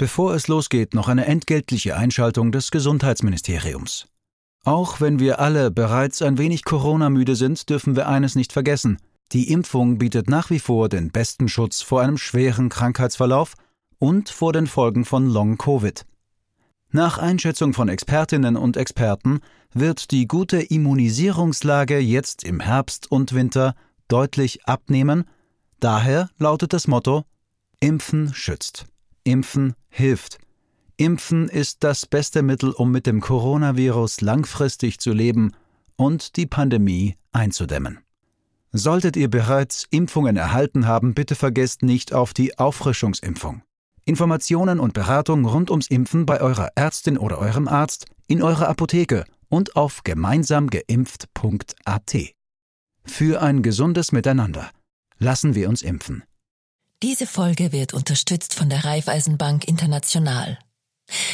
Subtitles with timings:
[0.00, 4.06] Bevor es losgeht, noch eine entgeltliche Einschaltung des Gesundheitsministeriums.
[4.64, 8.96] Auch wenn wir alle bereits ein wenig Corona-müde sind, dürfen wir eines nicht vergessen.
[9.32, 13.52] Die Impfung bietet nach wie vor den besten Schutz vor einem schweren Krankheitsverlauf
[13.98, 16.06] und vor den Folgen von Long-Covid.
[16.90, 19.40] Nach Einschätzung von Expertinnen und Experten
[19.74, 23.74] wird die gute Immunisierungslage jetzt im Herbst und Winter
[24.08, 25.24] deutlich abnehmen.
[25.78, 27.26] Daher lautet das Motto
[27.80, 28.86] Impfen schützt.
[29.24, 30.38] Impfen hilft.
[30.96, 35.52] Impfen ist das beste Mittel, um mit dem Coronavirus langfristig zu leben
[35.96, 38.00] und die Pandemie einzudämmen.
[38.72, 43.62] Solltet ihr bereits Impfungen erhalten haben, bitte vergesst nicht auf die Auffrischungsimpfung.
[44.04, 49.24] Informationen und Beratung rund ums Impfen bei eurer Ärztin oder eurem Arzt, in eurer Apotheke
[49.48, 52.16] und auf gemeinsamgeimpft.at.
[53.04, 54.70] Für ein gesundes Miteinander.
[55.18, 56.22] Lassen wir uns impfen.
[57.02, 60.58] Diese Folge wird unterstützt von der Raiffeisenbank International.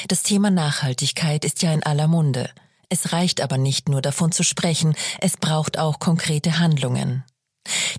[0.06, 2.50] Das Thema Nachhaltigkeit ist ja in aller Munde.
[2.88, 7.24] Es reicht aber nicht nur davon zu sprechen, es braucht auch konkrete Handlungen.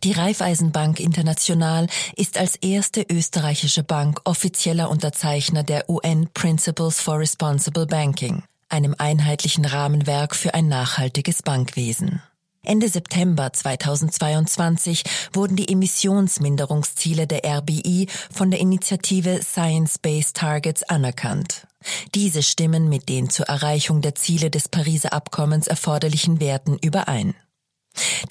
[0.03, 7.85] Die Raiffeisenbank International ist als erste österreichische Bank offizieller Unterzeichner der UN Principles for Responsible
[7.85, 12.21] Banking, einem einheitlichen Rahmenwerk für ein nachhaltiges Bankwesen.
[12.67, 21.65] Ende September 2022 wurden die Emissionsminderungsziele der RBI von der Initiative Science-Based Targets anerkannt.
[22.13, 27.35] Diese stimmen mit den zur Erreichung der Ziele des Pariser Abkommens erforderlichen Werten überein.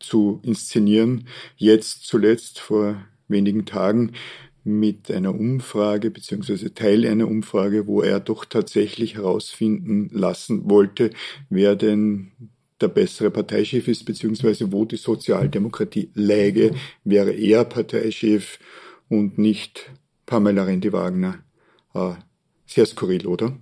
[0.00, 1.28] zu inszenieren.
[1.56, 4.12] Jetzt zuletzt vor wenigen Tagen
[4.64, 11.10] mit einer Umfrage beziehungsweise Teil einer Umfrage, wo er doch tatsächlich herausfinden lassen wollte,
[11.48, 12.32] wer denn
[12.80, 18.58] der bessere Parteichef ist, beziehungsweise wo die Sozialdemokratie läge, wäre er Parteichef
[19.08, 19.90] und nicht
[20.26, 21.38] Pamela Rendi-Wagner.
[21.94, 22.14] Äh,
[22.66, 23.58] sehr skurril, oder?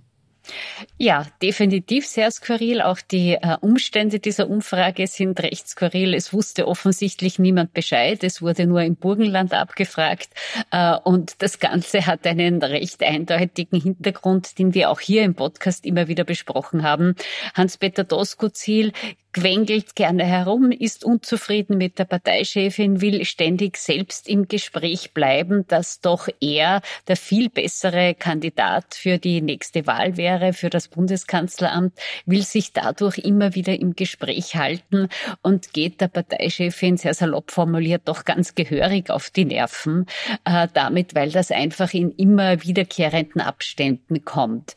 [0.97, 2.81] Ja, definitiv sehr skurril.
[2.81, 6.13] Auch die äh, Umstände dieser Umfrage sind recht skurril.
[6.13, 8.23] Es wusste offensichtlich niemand Bescheid.
[8.23, 10.29] Es wurde nur im Burgenland abgefragt.
[10.71, 15.85] Äh, und das Ganze hat einen recht eindeutigen Hintergrund, den wir auch hier im Podcast
[15.85, 17.15] immer wieder besprochen haben.
[17.53, 18.91] Hans-Peter Doskozil
[19.31, 26.01] quengelt gerne herum, ist unzufrieden mit der Parteichefin, will ständig selbst im Gespräch bleiben, dass
[26.01, 31.93] doch er der viel bessere Kandidat für die nächste Wahl wäre, für das Bundeskanzleramt,
[32.25, 35.09] will sich dadurch immer wieder im Gespräch halten
[35.43, 40.07] und geht der Parteichefin sehr salopp formuliert doch ganz gehörig auf die Nerven,
[40.45, 44.75] äh, damit, weil das einfach in immer wiederkehrenden Abständen kommt.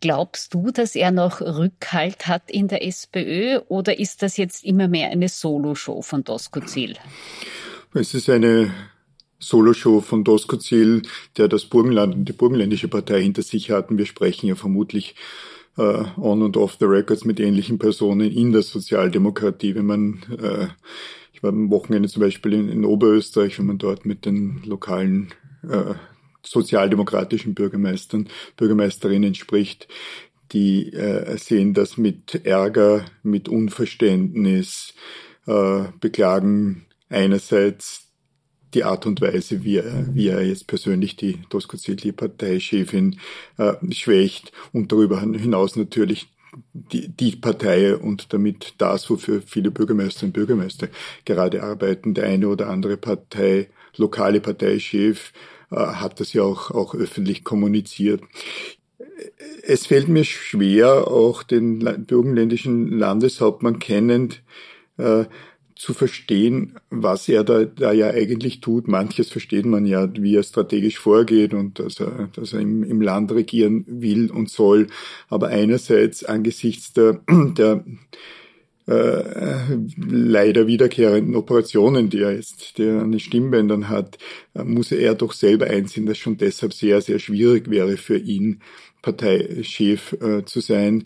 [0.00, 4.88] Glaubst du, dass er noch Rückhalt hat in der SPÖ oder ist das jetzt immer
[4.88, 6.94] mehr eine Soloshow von Doskozil?
[7.94, 8.72] Es ist eine
[9.38, 11.02] Soloshow von Doskozil,
[11.36, 13.98] der das Burgenland und die burgenländische Partei hinter sich hatten.
[13.98, 15.14] Wir sprechen ja vermutlich
[15.76, 19.74] äh, on und off the records mit ähnlichen Personen in der Sozialdemokratie.
[19.74, 20.68] Wenn man, äh,
[21.32, 25.28] ich war am Wochenende zum Beispiel in, in Oberösterreich, wenn man dort mit den lokalen
[25.68, 25.94] äh,
[26.42, 29.88] sozialdemokratischen Bürgermeistern, Bürgermeisterinnen spricht,
[30.52, 34.94] die äh, sehen das mit Ärger, mit Unverständnis,
[35.46, 38.06] äh, beklagen einerseits
[38.74, 43.18] die Art und Weise, wie er, wie er jetzt persönlich die Doskozili Parteichefin
[43.58, 46.28] äh, schwächt und darüber hinaus natürlich
[46.72, 50.88] die, die Partei und damit das, wofür viele Bürgermeisterinnen und Bürgermeister
[51.24, 52.14] gerade arbeiten.
[52.14, 55.32] Der eine oder andere Partei, lokale Parteichef
[55.70, 58.22] äh, hat das ja auch, auch öffentlich kommuniziert.
[59.62, 64.42] Es fällt mir schwer, auch den burgenländischen Landeshauptmann kennend,
[64.96, 65.24] äh,
[65.76, 68.88] zu verstehen, was er da, da ja eigentlich tut.
[68.88, 73.02] Manches versteht man ja, wie er strategisch vorgeht und dass er, dass er im, im
[73.02, 74.86] Land regieren will und soll.
[75.28, 77.84] Aber einerseits angesichts der, der
[78.86, 84.16] äh, leider wiederkehrenden Operationen, die er jetzt, die er an den Stimmbändern hat,
[84.54, 88.60] äh, muss er doch selber einsehen, dass schon deshalb sehr, sehr schwierig wäre für ihn,
[89.02, 91.04] Parteichef äh, zu sein.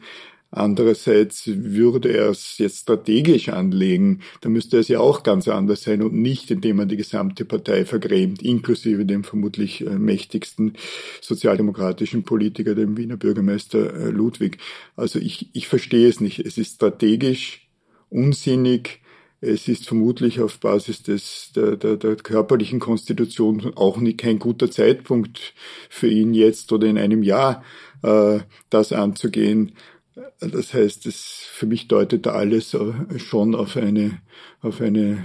[0.50, 6.02] Andererseits würde er es jetzt strategisch anlegen, dann müsste es ja auch ganz anders sein
[6.02, 10.74] und nicht, indem man die gesamte Partei vergrämt, inklusive dem vermutlich äh, mächtigsten
[11.22, 14.58] sozialdemokratischen Politiker, dem Wiener Bürgermeister Ludwig.
[14.96, 16.40] Also ich, ich verstehe es nicht.
[16.40, 17.69] Es ist strategisch
[18.10, 19.00] unsinnig.
[19.40, 24.70] Es ist vermutlich auf Basis des, der, der, der körperlichen Konstitution auch nicht kein guter
[24.70, 25.54] Zeitpunkt
[25.88, 27.64] für ihn jetzt oder in einem Jahr,
[28.02, 29.72] äh, das anzugehen.
[30.40, 34.20] Das heißt, es für mich deutet da alles äh, schon auf eine,
[34.60, 35.24] auf eine,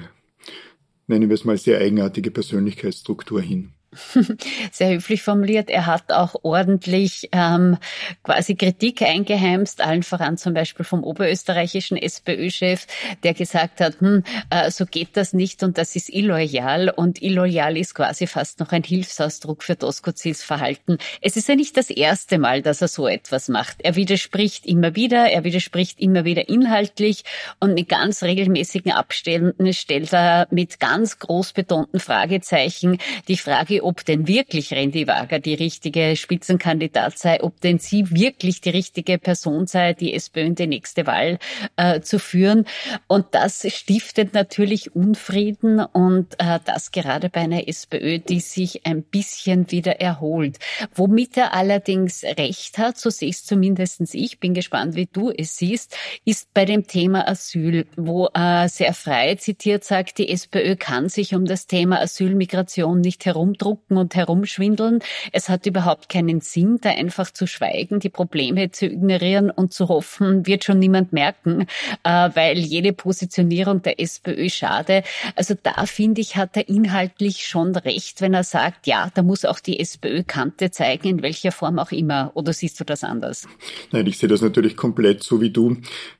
[1.07, 3.73] nennen wir es mal, sehr eigenartige Persönlichkeitsstruktur hin.
[4.71, 5.69] sehr höflich formuliert.
[5.69, 7.77] Er hat auch ordentlich ähm,
[8.23, 12.87] quasi Kritik eingeheimst, allen voran zum Beispiel vom oberösterreichischen SPÖ-Chef,
[13.23, 17.77] der gesagt hat, hm, äh, so geht das nicht und das ist illoyal und illoyal
[17.77, 20.97] ist quasi fast noch ein Hilfsausdruck für Doskozils Verhalten.
[21.21, 23.81] Es ist ja nicht das erste Mal, dass er so etwas macht.
[23.81, 27.23] Er widerspricht immer wieder, er widerspricht immer wieder inhaltlich
[27.59, 32.97] und mit ganz regelmäßigen Abständen stellt er mit ganz groß betonten Fragezeichen
[33.27, 38.59] die Frage, ob denn wirklich Randy Wager die richtige Spitzenkandidat sei, ob denn sie wirklich
[38.61, 41.37] die richtige Person sei, die SPÖ in die nächste Wahl
[41.77, 42.65] äh, zu führen.
[43.07, 49.03] Und das stiftet natürlich Unfrieden und äh, das gerade bei einer SPÖ, die sich ein
[49.03, 50.57] bisschen wieder erholt.
[50.95, 55.57] Womit er allerdings recht hat, so sehe es zumindestens ich, bin gespannt, wie du es
[55.57, 55.95] siehst,
[56.25, 61.35] ist bei dem Thema Asyl, wo er sehr frei zitiert sagt, die SPÖ kann sich
[61.35, 64.99] um das Thema Asylmigration nicht herumdrucken drucken und herumschwindeln.
[65.31, 69.89] Es hat überhaupt keinen Sinn, da einfach zu schweigen, die Probleme zu ignorieren und zu
[69.89, 71.65] hoffen, wird schon niemand merken,
[72.03, 75.03] äh, weil jede Positionierung der SPÖ schade.
[75.35, 79.45] Also da finde ich, hat er inhaltlich schon recht, wenn er sagt, ja, da muss
[79.45, 82.31] auch die SPÖ Kante zeigen, in welcher Form auch immer.
[82.35, 83.47] Oder siehst du das anders?
[83.91, 85.77] Nein, ich sehe das natürlich komplett so wie du.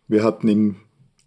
[0.08, 0.76] Wir hatten in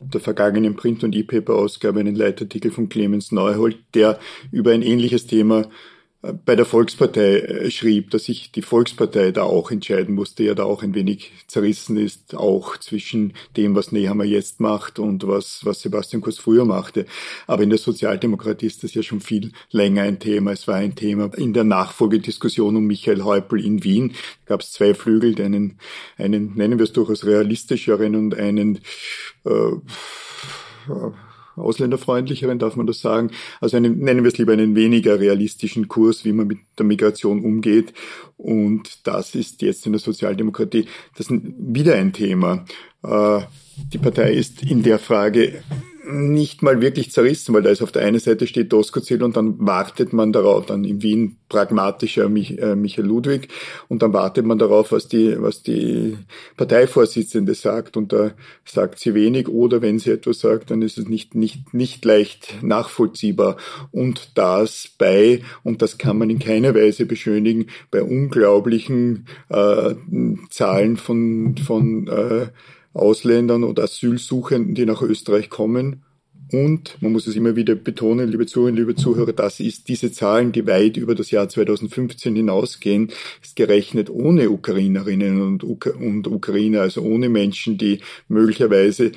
[0.00, 4.18] der vergangenen Print- und E-Paper-Ausgabe einen Leitartikel von Clemens Neuhold, der
[4.52, 5.68] über ein ähnliches Thema
[6.20, 10.64] bei der Volkspartei äh, schrieb, dass sich die Volkspartei da auch entscheiden musste, ja da
[10.64, 15.80] auch ein wenig zerrissen ist, auch zwischen dem, was Nehammer jetzt macht und was, was
[15.80, 17.06] Sebastian Kurz früher machte.
[17.46, 20.50] Aber in der Sozialdemokratie ist das ja schon viel länger ein Thema.
[20.50, 24.14] Es war ein Thema in der Nachfolgediskussion um Michael Häupl in Wien.
[24.44, 25.78] gab es zwei Flügel, einen,
[26.16, 28.80] einen nennen wir es durchaus realistischeren und einen
[29.44, 29.76] äh,
[31.60, 33.30] ausländerfreundlicheren, darf man das sagen.
[33.60, 37.44] Also einen, nennen wir es lieber einen weniger realistischen Kurs, wie man mit der Migration
[37.44, 37.92] umgeht.
[38.36, 42.64] Und das ist jetzt in der Sozialdemokratie das ist wieder ein Thema.
[43.02, 43.40] Äh,
[43.92, 45.62] die Partei ist in der Frage
[46.10, 49.54] nicht mal wirklich zerrissen, weil da ist auf der einen Seite steht Doskozil und dann
[49.58, 53.48] wartet man darauf, dann in Wien pragmatischer äh, Michael Ludwig
[53.88, 56.16] und dann wartet man darauf, was die, was die
[56.56, 58.32] Parteivorsitzende sagt und da
[58.64, 62.62] sagt sie wenig oder wenn sie etwas sagt, dann ist es nicht, nicht, nicht leicht
[62.62, 63.56] nachvollziehbar.
[63.92, 69.94] Und das bei, und das kann man in keiner Weise beschönigen, bei unglaublichen äh,
[70.48, 72.46] Zahlen von, von äh,
[72.98, 76.04] Ausländern oder Asylsuchenden, die nach Österreich kommen.
[76.50, 80.50] Und man muss es immer wieder betonen, liebe Zuhörerinnen, liebe Zuhörer, das ist diese Zahlen,
[80.52, 83.12] die weit über das Jahr 2015 hinausgehen,
[83.42, 89.12] ist gerechnet ohne Ukrainerinnen und, Ukra und Ukrainer, also ohne Menschen, die möglicherweise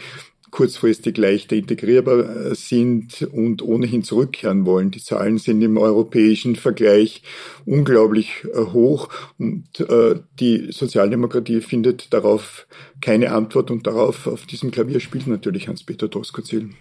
[0.52, 4.92] kurzfristig leichter integrierbar äh, sind und ohnehin zurückkehren wollen.
[4.92, 7.24] Die Zahlen sind im europäischen Vergleich
[7.66, 12.68] unglaublich äh, hoch und äh, die Sozialdemokratie findet darauf
[13.00, 16.72] keine Antwort und darauf auf diesem Klavier spielt natürlich Hans-Peter Doskozil.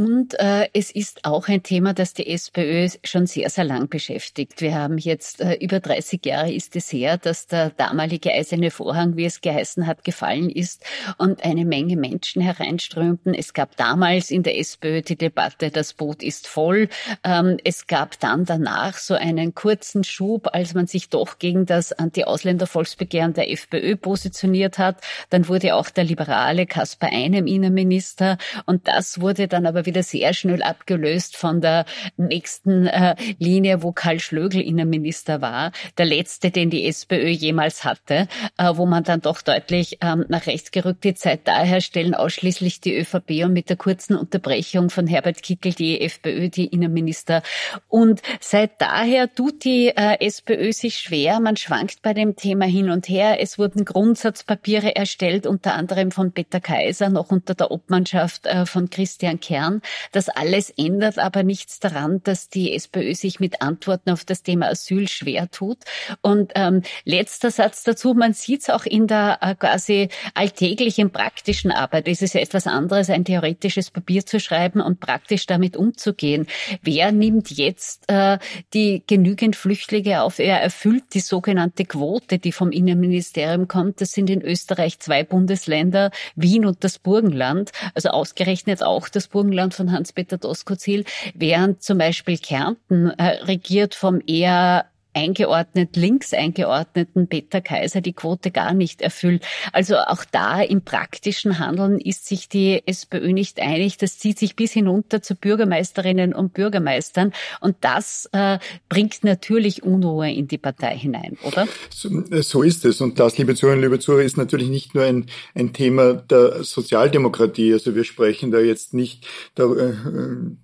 [0.00, 4.62] Und äh, es ist auch ein Thema, das die SPÖ schon sehr, sehr lang beschäftigt.
[4.62, 9.18] Wir haben jetzt äh, über 30 Jahre ist es her, dass der damalige eiserne Vorhang,
[9.18, 10.86] wie es geheißen hat, gefallen ist
[11.18, 13.34] und eine Menge Menschen hereinströmten.
[13.34, 16.88] Es gab damals in der SPÖ die Debatte, das Boot ist voll.
[17.22, 21.92] Ähm, es gab dann danach so einen kurzen Schub, als man sich doch gegen das
[21.92, 25.02] Anti-Ausländer-Volksbegehren der FPÖ positioniert hat.
[25.28, 30.32] Dann wurde auch der liberale Kaspar Einem Innenminister und das wurde dann aber wieder sehr
[30.34, 31.84] schnell abgelöst von der
[32.16, 38.28] nächsten äh, Linie, wo Karl Schlögl Innenminister war, der letzte, den die SPÖ jemals hatte,
[38.56, 41.22] äh, wo man dann doch deutlich ähm, nach rechts gerückt ist.
[41.22, 46.00] Seit daher stellen ausschließlich die ÖVP und mit der kurzen Unterbrechung von Herbert Kickel die
[46.00, 47.42] FPÖ die Innenminister.
[47.88, 51.40] Und seit daher tut die äh, SPÖ sich schwer.
[51.40, 53.42] Man schwankt bei dem Thema hin und her.
[53.42, 58.88] Es wurden Grundsatzpapiere erstellt, unter anderem von Peter Kaiser, noch unter der Obmannschaft äh, von
[58.90, 59.69] Christian Kern.
[60.12, 64.68] Das alles ändert aber nichts daran, dass die SPÖ sich mit Antworten auf das Thema
[64.68, 65.78] Asyl schwer tut.
[66.22, 71.70] Und ähm, letzter Satz dazu, man sieht es auch in der äh, quasi alltäglichen praktischen
[71.70, 72.08] Arbeit.
[72.08, 76.46] Es ist ja etwas anderes, ein theoretisches Papier zu schreiben und praktisch damit umzugehen.
[76.82, 78.38] Wer nimmt jetzt äh,
[78.74, 80.38] die genügend Flüchtlinge auf?
[80.38, 84.00] Er erfüllt die sogenannte Quote, die vom Innenministerium kommt.
[84.00, 89.59] Das sind in Österreich zwei Bundesländer, Wien und das Burgenland, also ausgerechnet auch das Burgenland
[89.68, 97.60] von Hans-Peter Doskozil, während zum Beispiel Kärnten äh, regiert vom eher eingeordnet, links eingeordneten Peter
[97.60, 99.44] Kaiser die Quote gar nicht erfüllt.
[99.72, 103.96] Also auch da im praktischen Handeln ist sich die SPÖ nicht einig.
[103.98, 107.32] Das zieht sich bis hinunter zu Bürgermeisterinnen und Bürgermeistern.
[107.60, 111.66] Und das äh, bringt natürlich Unruhe in die Partei hinein, oder?
[111.90, 113.00] So, äh, so ist es.
[113.00, 117.72] Und das, liebe Zuhörerinnen, liebe Zuhörer, ist natürlich nicht nur ein, ein Thema der Sozialdemokratie.
[117.72, 119.26] Also wir sprechen da jetzt nicht
[119.56, 119.62] äh,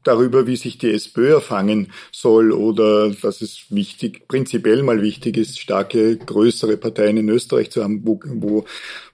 [0.04, 5.58] darüber, wie sich die SPÖ erfangen soll oder dass es wichtig prinzipiell mal wichtig ist,
[5.58, 8.66] starke, größere Parteien in Österreich zu haben, wo, wo,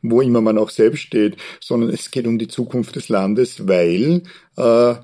[0.02, 4.22] wo immer man auch selbst steht, sondern es geht um die Zukunft des Landes, weil
[4.56, 4.94] äh,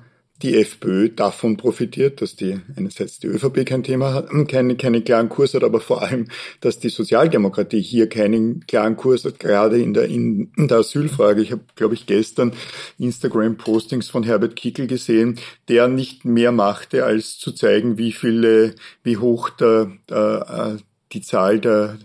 [0.41, 5.29] die FPÖ davon profitiert, dass die einerseits die ÖVP kein Thema hat, keinen, keinen klaren
[5.29, 6.27] Kurs hat, aber vor allem,
[6.61, 11.41] dass die Sozialdemokratie hier keinen klaren Kurs hat, gerade in der, in, der Asylfrage.
[11.41, 12.53] Ich habe, glaube ich, gestern
[12.97, 19.17] Instagram-Postings von Herbert Kickel gesehen, der nicht mehr machte, als zu zeigen, wie viele, wie
[19.17, 21.97] hoch der, der, äh, die Zahl der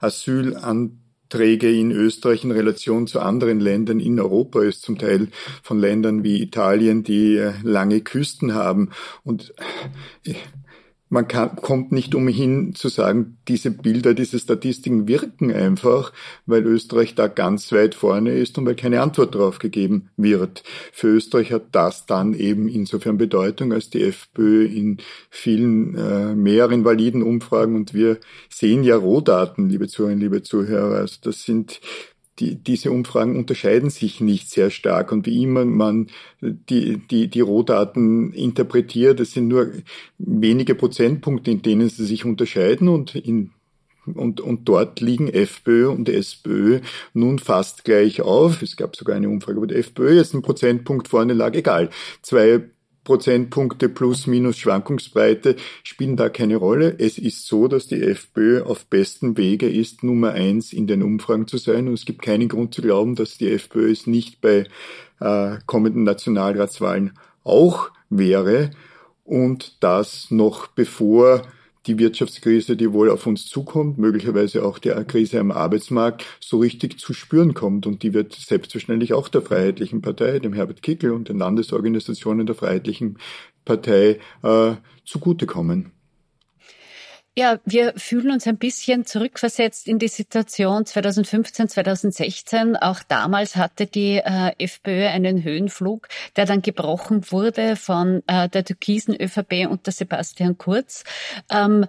[0.00, 5.28] Asylan Träge in Österreich in Relation zu anderen Ländern in Europa ist, zum Teil
[5.62, 8.90] von Ländern wie Italien, die äh, lange Küsten haben.
[9.24, 9.54] Und
[10.24, 10.34] äh,
[11.10, 16.12] man kann, kommt nicht umhin zu sagen, diese Bilder, diese Statistiken wirken einfach,
[16.46, 20.62] weil Österreich da ganz weit vorne ist und weil keine Antwort darauf gegeben wird.
[20.92, 24.98] Für Österreich hat das dann eben insofern Bedeutung, als die FPÖ in
[25.30, 31.16] vielen äh, mehreren validen Umfragen und wir sehen ja Rohdaten, liebe Zuhörerinnen, liebe Zuhörer, also
[31.22, 31.80] das sind
[32.38, 35.12] die, diese Umfragen unterscheiden sich nicht sehr stark.
[35.12, 36.08] Und wie immer man
[36.40, 39.72] die, die, die Rohdaten interpretiert, es sind nur
[40.18, 43.50] wenige Prozentpunkte, in denen sie sich unterscheiden und in
[44.06, 46.80] und, und dort liegen FPÖ und SPÖ
[47.12, 48.62] nun fast gleich auf.
[48.62, 51.54] Es gab sogar eine Umfrage, wo die FPÖ jetzt ein Prozentpunkt vorne lag.
[51.54, 51.90] Egal.
[52.22, 52.70] Zwei
[53.10, 56.94] Prozentpunkte plus minus Schwankungsbreite spielen da keine Rolle.
[56.96, 61.48] Es ist so, dass die FPÖ auf besten Wege ist, Nummer eins in den Umfragen
[61.48, 61.88] zu sein.
[61.88, 64.64] Und es gibt keinen Grund zu glauben, dass die FPÖ es nicht bei
[65.18, 68.70] äh, kommenden Nationalratswahlen auch wäre.
[69.24, 71.42] Und das noch bevor
[71.86, 76.98] die Wirtschaftskrise, die wohl auf uns zukommt, möglicherweise auch die Krise am Arbeitsmarkt, so richtig
[76.98, 77.86] zu spüren kommt.
[77.86, 82.54] Und die wird selbstverständlich auch der Freiheitlichen Partei, dem Herbert Kickel und den Landesorganisationen der
[82.54, 83.18] Freiheitlichen
[83.64, 85.92] Partei äh, zugutekommen.
[87.40, 92.76] Ja, wir fühlen uns ein bisschen zurückversetzt in die Situation 2015, 2016.
[92.76, 98.66] Auch damals hatte die äh, FPÖ einen Höhenflug, der dann gebrochen wurde von äh, der
[98.66, 101.02] türkisen ÖVP unter Sebastian Kurz.
[101.50, 101.86] Ähm,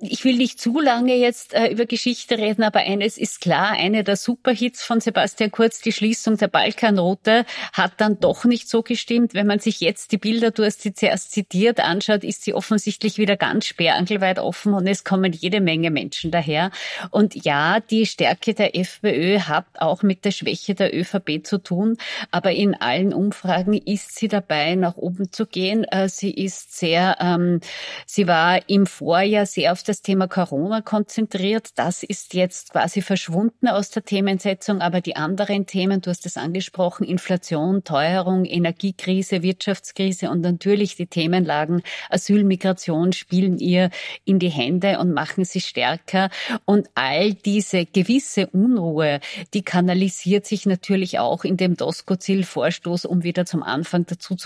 [0.00, 4.04] ich will nicht zu lange jetzt äh, über Geschichte reden, aber eines ist klar, eine
[4.04, 9.32] der Superhits von Sebastian Kurz, die Schließung der Balkanroute, hat dann doch nicht so gestimmt.
[9.32, 13.16] Wenn man sich jetzt die Bilder, du hast sie zuerst zitiert, anschaut, ist sie offensichtlich
[13.16, 16.70] wieder ganz sperrangelweit offen und es kommen jede Menge Menschen daher.
[17.10, 21.96] Und ja, die Stärke der FPÖ hat auch mit der Schwäche der ÖVP zu tun,
[22.30, 25.84] aber in allen Umfragen ist sie dabei, nach oben zu gehen.
[25.84, 27.60] Äh, sie ist sehr, ähm,
[28.04, 31.70] sie war im Vorjahr sehr auf das Thema Corona konzentriert.
[31.76, 36.36] Das ist jetzt quasi verschwunden aus der Themensetzung, aber die anderen Themen, du hast es
[36.36, 43.90] angesprochen, Inflation, Teuerung, Energiekrise, Wirtschaftskrise und natürlich die Themenlagen Asyl, Migration spielen ihr
[44.24, 46.30] in die Hände und machen sie stärker.
[46.64, 49.20] Und all diese gewisse Unruhe,
[49.54, 54.36] die kanalisiert sich natürlich auch in dem Doskozil-Vorstoß, um wieder zum Anfang dazu.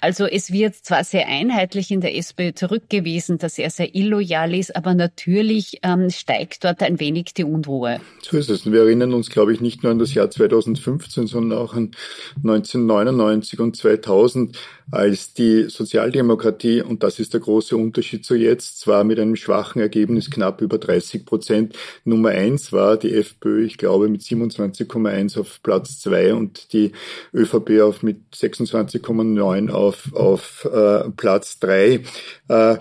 [0.00, 4.74] Also es wird zwar sehr einheitlich in der SPÖ zurückgewiesen, dass er sehr illoyal ist,
[4.74, 8.00] aber natürlich ähm, steigt dort ein wenig die Unruhe.
[8.22, 8.66] So ist es.
[8.66, 11.92] Und wir erinnern uns, glaube ich, nicht nur an das Jahr 2015, sondern auch an
[12.36, 14.56] 1999 und 2000,
[14.90, 19.80] als die Sozialdemokratie, und das ist der große Unterschied zu jetzt, zwar mit einem schwachen
[19.80, 25.60] Ergebnis knapp über 30 Prozent Nummer eins war, die FPÖ, ich glaube, mit 27,1 auf
[25.62, 26.92] Platz zwei und die
[27.34, 32.00] ÖVP auf mit 26,9 auf, auf äh, Platz drei.
[32.48, 32.76] Äh,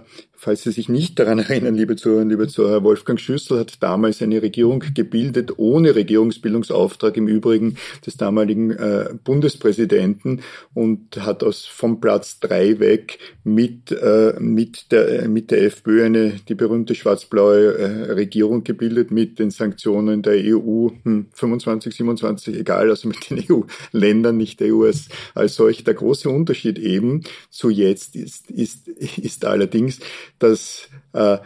[0.45, 4.43] Falls Sie sich nicht daran erinnern, liebe Zuhörer, liebe Zuhörer, Wolfgang Schüssel hat damals eine
[4.43, 10.43] Regierung gebildet, ohne Regierungsbildungsauftrag im Übrigen des damaligen äh, Bundespräsidenten
[10.75, 16.33] und hat aus vom Platz drei weg mit, äh, mit, der, mit der FPÖ eine,
[16.47, 22.91] die berühmte schwarz-blaue äh, Regierung gebildet mit den Sanktionen der EU hm, 25, 27, egal,
[22.91, 25.83] also mit den EU-Ländern, nicht der EU als, als solch.
[25.83, 30.01] Der große Unterschied eben zu jetzt ist, ist, ist allerdings,
[30.39, 31.37] dass äh,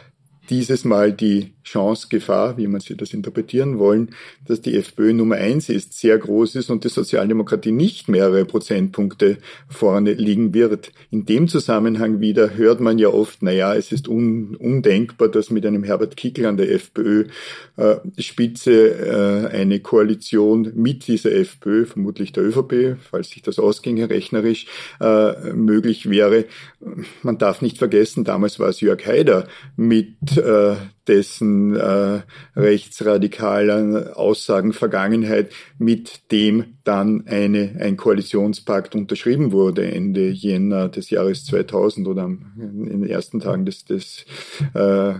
[0.49, 4.09] dieses Mal die Chance, Gefahr, wie man sie das interpretieren wollen,
[4.47, 9.37] dass die FPÖ Nummer eins ist, sehr groß ist und die Sozialdemokratie nicht mehrere Prozentpunkte
[9.67, 10.91] vorne liegen wird.
[11.11, 15.51] In dem Zusammenhang wieder hört man ja oft, na ja, es ist un, undenkbar, dass
[15.51, 17.25] mit einem Herbert Kickel an der FPÖ
[17.77, 24.09] äh, Spitze äh, eine Koalition mit dieser FPÖ, vermutlich der ÖVP, falls sich das ausginge
[24.09, 24.65] rechnerisch,
[24.99, 26.45] äh, möglich wäre.
[27.21, 30.75] Man darf nicht vergessen, damals war es Jörg Haider mit äh,
[31.09, 32.21] dessen äh,
[32.55, 41.43] rechtsradikalen Aussagen Vergangenheit, mit dem dann eine, ein Koalitionspakt unterschrieben wurde Ende Jänner des Jahres
[41.45, 44.25] 2000 oder in den ersten Tagen des, des
[44.73, 45.15] äh,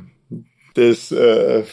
[0.77, 1.63] des äh,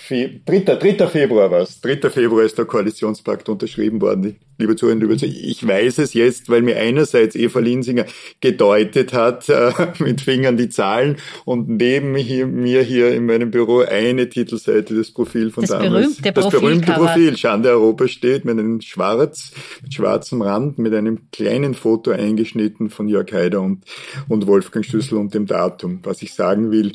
[0.47, 0.61] 3.
[0.61, 1.07] 3.
[1.07, 1.81] Februar war es.
[1.81, 2.11] 3.
[2.11, 6.63] Februar ist der Koalitionspakt unterschrieben worden liebe Zuhörer, liebe Zuhörer, ich weiß es jetzt, weil
[6.63, 8.07] mir einerseits Eva Linsinger
[8.41, 13.81] gedeutet hat äh, mit Fingern die Zahlen und neben hier, mir hier in meinem Büro
[13.81, 16.17] eine Titelseite des Profil von das damals.
[16.17, 21.31] Berühmte das berühmte Profil, Schande Europa steht mit einem schwarz, mit schwarzem Rand, mit einem
[21.31, 23.85] kleinen Foto eingeschnitten von Jörg Haider und,
[24.29, 26.01] und Wolfgang Schlüssel und dem Datum.
[26.03, 26.93] Was ich sagen will,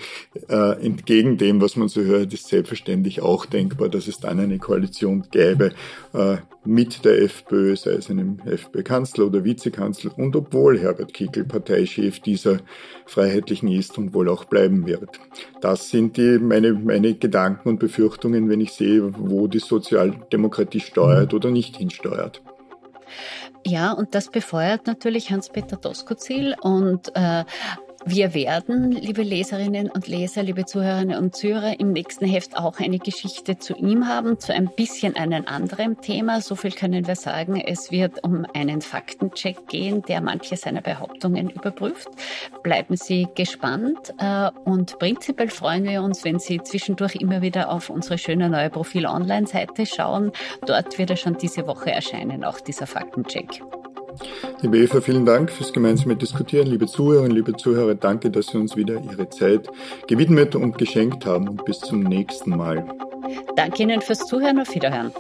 [0.50, 4.60] äh, entgegen dem, was man so hört, ist selbstverständlich auch denkbar, dass es dann eine
[4.60, 5.74] Koalition gäbe
[6.14, 12.20] äh, mit der FPÖ, sei es einem FPÖ-Kanzler oder Vizekanzler, und obwohl Herbert Kickl Parteichef
[12.20, 12.60] dieser
[13.06, 15.20] Freiheitlichen ist und wohl auch bleiben wird.
[15.60, 21.34] Das sind die, meine, meine Gedanken und Befürchtungen, wenn ich sehe, wo die Sozialdemokratie steuert
[21.34, 22.42] oder nicht hinsteuert.
[23.66, 27.44] Ja, und das befeuert natürlich Hans-Peter Doskozil und äh,
[28.06, 32.98] wir werden, liebe Leserinnen und Leser, liebe Zuhörerinnen und Zuhörer, im nächsten Heft auch eine
[32.98, 36.42] Geschichte zu ihm haben, zu ein bisschen einem anderen Thema.
[36.42, 37.62] So viel können wir sagen.
[37.62, 42.10] Es wird um einen Faktencheck gehen, der manche seiner Behauptungen überprüft.
[42.64, 47.90] Bleiben Sie gespannt äh, und prinzipiell freuen wir uns, wenn Sie zwischendurch immer wieder auf
[47.90, 50.32] unsere schöne neue Profil-Online-Seite schauen.
[50.66, 53.62] Dort wird er schon diese Woche erscheinen, auch dieser Faktencheck.
[54.62, 56.68] Liebe Eva, vielen Dank fürs gemeinsame Diskutieren.
[56.68, 59.68] Liebe Zuhörerinnen, liebe Zuhörer, danke, dass Sie uns wieder Ihre Zeit
[60.08, 61.48] gewidmet und geschenkt haben.
[61.48, 62.86] Und bis zum nächsten Mal.
[63.56, 64.60] Danke Ihnen fürs Zuhören.
[64.60, 65.12] Auf Wiederhören.